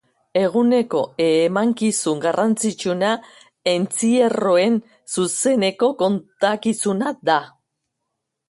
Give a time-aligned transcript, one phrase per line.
[0.43, 3.11] Eguneko emankizunik garrantzitsuena
[3.73, 4.81] entzierroen
[5.17, 7.41] zuzeneko kontakizuna da.